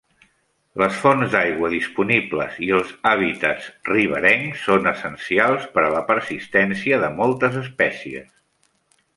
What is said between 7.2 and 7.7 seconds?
moltes